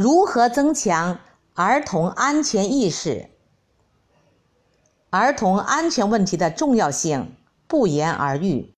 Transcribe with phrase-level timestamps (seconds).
[0.00, 1.18] 如何增强
[1.54, 3.30] 儿童安全意识？
[5.10, 7.34] 儿童安全问题的重要性
[7.66, 8.76] 不言而喻，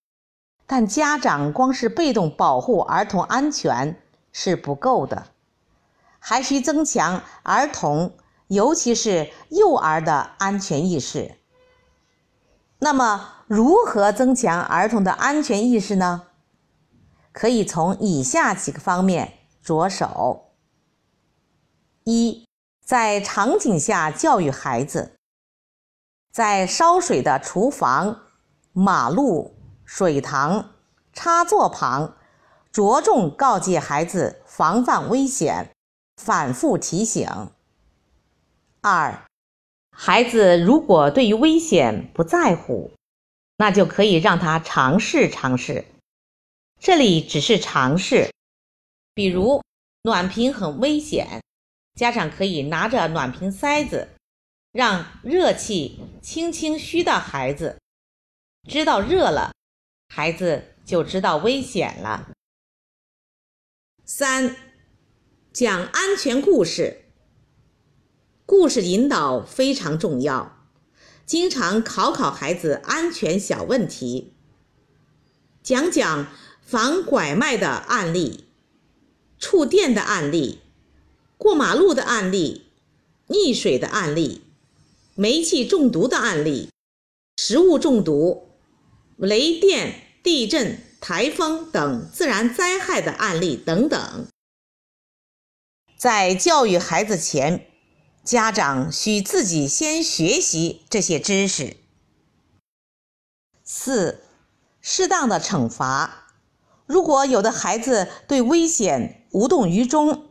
[0.67, 4.01] 但家长光是被动保护儿童安全
[4.33, 5.27] 是不够的，
[6.19, 8.17] 还需增强儿童，
[8.47, 11.37] 尤其是幼儿的安全意识。
[12.79, 16.29] 那么，如何增强儿童的安全意识呢？
[17.33, 20.50] 可以从以下几个方面着手：
[22.11, 22.45] 一，
[22.85, 25.15] 在场景下教育孩子。
[26.33, 28.23] 在烧水的厨房、
[28.73, 30.75] 马路、水塘、
[31.13, 32.17] 插座旁，
[32.73, 35.71] 着重告诫孩子防范危险，
[36.17, 37.29] 反复提醒。
[38.81, 39.25] 二，
[39.97, 42.93] 孩子如果对于危险不在乎，
[43.57, 45.85] 那就可以让他尝试尝试。
[46.79, 48.31] 这里只是尝试，
[49.15, 49.63] 比如
[50.03, 51.43] 暖瓶很危险，
[51.95, 54.09] 家长可以拿着暖瓶塞子。
[54.73, 57.81] 让热气轻轻嘘到孩子，
[58.69, 59.53] 知道热了，
[60.15, 62.31] 孩子就知道危险了。
[64.05, 64.55] 三，
[65.53, 67.07] 讲安全故事，
[68.47, 70.69] 故事引导非常重要，
[71.27, 74.35] 经常考考孩子安全小问题，
[75.65, 76.29] 讲讲
[76.63, 78.45] 防拐卖的案例、
[79.37, 80.61] 触电的案例、
[81.41, 82.67] 过马路的案例、
[83.29, 84.43] 溺水的案例。
[85.15, 86.71] 煤气中毒的案例、
[87.37, 88.49] 食物中毒、
[89.17, 94.29] 雷电、地震、台风等自然灾害的案例等等，
[95.99, 97.67] 在教育孩子前，
[98.25, 101.77] 家长需自己先学习这些知识。
[103.63, 104.23] 四、
[104.81, 106.29] 适当的惩罚。
[106.87, 110.30] 如果有的孩子对危险无动于衷，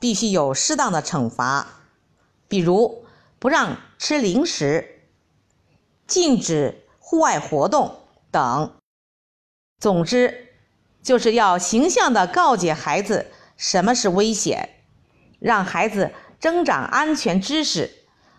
[0.00, 1.66] 必须有适当的惩罚，
[2.48, 3.04] 比如。
[3.38, 5.00] 不让吃零食，
[6.06, 8.00] 禁止户外活动
[8.30, 8.74] 等。
[9.78, 10.48] 总之，
[11.02, 14.68] 就是要形象地告诫孩子什么是危险，
[15.38, 17.90] 让孩子增长安全知识，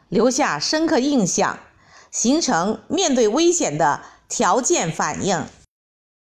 [0.08, 1.58] 留下深刻印象，
[2.12, 5.44] 形成面对危险的条件反应。